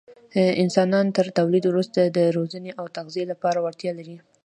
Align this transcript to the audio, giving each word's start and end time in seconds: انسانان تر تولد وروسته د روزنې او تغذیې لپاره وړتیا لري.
انسانان 0.63 1.05
تر 1.17 1.27
تولد 1.37 1.63
وروسته 1.67 2.01
د 2.05 2.19
روزنې 2.37 2.71
او 2.79 2.85
تغذیې 2.97 3.25
لپاره 3.31 3.57
وړتیا 3.61 3.91
لري. 3.99 4.17